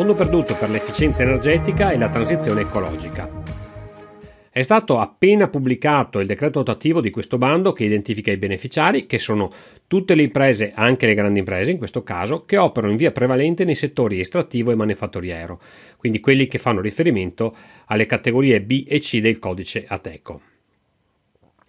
[0.00, 3.28] fondo perduto per l'efficienza energetica e la transizione ecologica.
[4.50, 9.18] È stato appena pubblicato il decreto attuativo di questo bando che identifica i beneficiari, che
[9.18, 9.50] sono
[9.86, 13.64] tutte le imprese, anche le grandi imprese in questo caso, che operano in via prevalente
[13.64, 15.60] nei settori estrattivo e manifatturiero,
[15.98, 17.54] quindi quelli che fanno riferimento
[17.84, 20.49] alle categorie B e C del codice ATECO.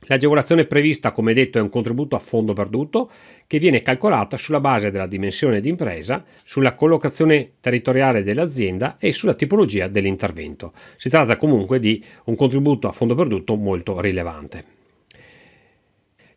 [0.05, 3.11] L'agevolazione prevista, come detto, è un contributo a fondo perduto
[3.45, 9.35] che viene calcolata sulla base della dimensione di impresa, sulla collocazione territoriale dell'azienda e sulla
[9.35, 10.73] tipologia dell'intervento.
[10.97, 14.65] Si tratta comunque di un contributo a fondo perduto molto rilevante.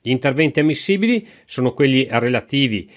[0.03, 2.91] Gli interventi ammissibili sono quelli relativi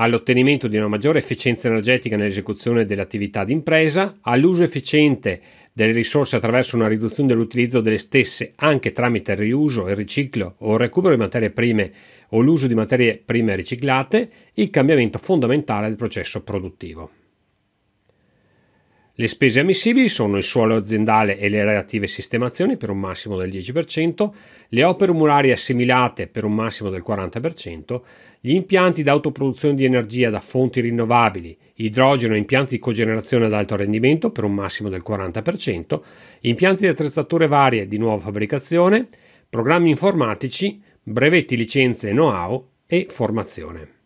[0.00, 5.40] all'ottenimento di una maggiore efficienza energetica nell'esecuzione delle attività di impresa, all'uso efficiente
[5.72, 10.74] delle risorse attraverso una riduzione dell'utilizzo delle stesse anche tramite il riuso, il riciclo o
[10.74, 11.92] il recupero di materie prime
[12.30, 17.10] o l'uso di materie prime riciclate, il cambiamento fondamentale del processo produttivo.
[19.20, 23.50] Le spese ammissibili sono il suolo aziendale e le relative sistemazioni per un massimo del
[23.50, 24.30] 10%,
[24.68, 28.00] le opere murarie assimilate per un massimo del 40%,
[28.38, 33.74] gli impianti d'autoproduzione di energia da fonti rinnovabili, idrogeno e impianti di cogenerazione ad alto
[33.74, 36.00] rendimento per un massimo del 40%,
[36.42, 39.08] impianti di attrezzature varie di nuova fabbricazione,
[39.50, 43.97] programmi informatici, brevetti, licenze, know-how e formazione.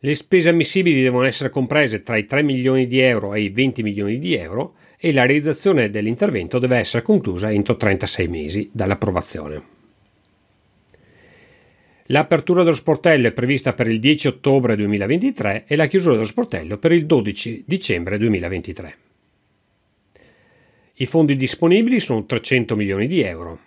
[0.00, 3.82] Le spese ammissibili devono essere comprese tra i 3 milioni di euro e i 20
[3.82, 9.76] milioni di euro e la realizzazione dell'intervento deve essere conclusa entro 36 mesi dall'approvazione.
[12.10, 16.78] L'apertura dello sportello è prevista per il 10 ottobre 2023 e la chiusura dello sportello
[16.78, 18.96] per il 12 dicembre 2023.
[20.94, 23.58] I fondi disponibili sono 300 milioni di euro.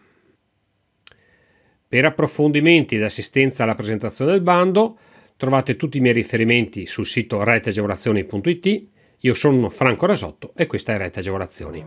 [1.87, 4.97] Per approfondimenti ed assistenza alla presentazione del bando,
[5.41, 8.83] Trovate tutti i miei riferimenti sul sito reteagevolazioni.it.
[9.21, 11.83] Io sono Franco Rasotto e questa è Rete Agevolazioni.